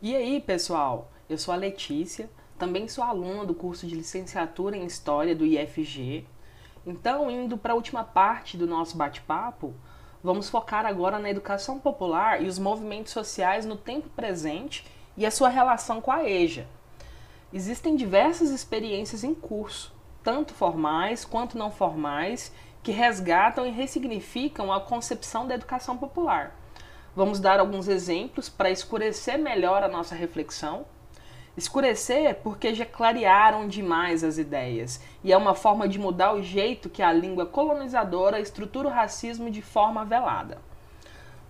[0.00, 1.10] E aí, pessoal?
[1.28, 6.24] Eu sou a Letícia, também sou aluna do curso de licenciatura em História do IFG.
[6.86, 9.74] Então, indo para a última parte do nosso bate-papo,
[10.22, 15.32] vamos focar agora na educação popular e os movimentos sociais no tempo presente e a
[15.32, 16.68] sua relação com a EJA.
[17.52, 19.92] Existem diversas experiências em curso,
[20.22, 22.52] tanto formais quanto não formais,
[22.84, 26.54] que resgatam e ressignificam a concepção da educação popular.
[27.18, 30.86] Vamos dar alguns exemplos para escurecer melhor a nossa reflexão.
[31.56, 36.88] Escurecer porque já clarearam demais as ideias e é uma forma de mudar o jeito
[36.88, 40.58] que a língua colonizadora estrutura o racismo de forma velada.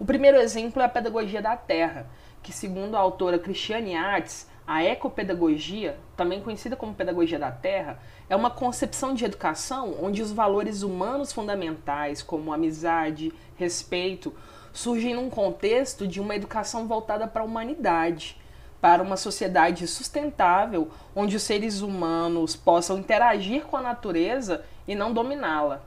[0.00, 2.06] O primeiro exemplo é a pedagogia da terra,
[2.42, 8.36] que, segundo a autora Cristiane Artes, a ecopedagogia, também conhecida como pedagogia da terra, é
[8.36, 14.30] uma concepção de educação onde os valores humanos fundamentais, como amizade, respeito,
[14.70, 18.38] surgem num contexto de uma educação voltada para a humanidade,
[18.78, 25.14] para uma sociedade sustentável, onde os seres humanos possam interagir com a natureza e não
[25.14, 25.80] dominá-la.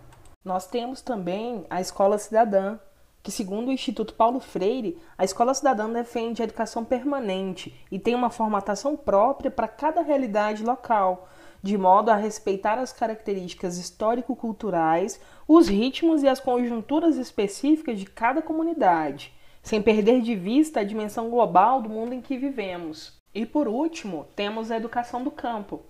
[0.43, 2.79] Nós temos também a escola cidadã,
[3.23, 8.15] que, segundo o Instituto Paulo Freire, a escola cidadã defende a educação permanente e tem
[8.15, 11.29] uma formatação própria para cada realidade local,
[11.61, 18.41] de modo a respeitar as características histórico-culturais, os ritmos e as conjunturas específicas de cada
[18.41, 23.19] comunidade, sem perder de vista a dimensão global do mundo em que vivemos.
[23.33, 25.81] E por último, temos a educação do campo.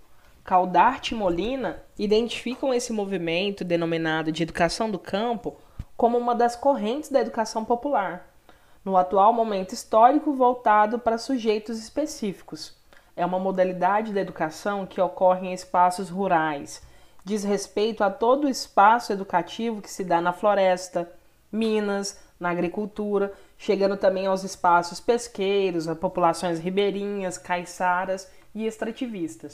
[0.44, 5.56] Caldarte e Molina identificam esse movimento denominado de educação do campo
[6.02, 8.28] como uma das correntes da educação popular,
[8.84, 12.76] no atual momento histórico voltado para sujeitos específicos.
[13.14, 16.82] É uma modalidade da educação que ocorre em espaços rurais,
[17.24, 21.08] diz respeito a todo o espaço educativo que se dá na floresta,
[21.52, 29.50] minas, na agricultura, chegando também aos espaços pesqueiros, a populações ribeirinhas, caiçaras e extrativistas.